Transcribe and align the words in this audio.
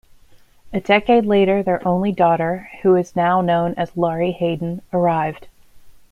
A 0.73 0.79
decade 0.79 1.27
later 1.27 1.61
their 1.61 1.87
only 1.87 2.11
daughter, 2.11 2.69
who 2.81 2.95
is 2.95 3.15
now 3.15 3.39
known 3.41 3.75
as 3.77 3.95
Laurie 3.95 4.31
Hayden, 4.31 4.81
arrived. 4.91 5.47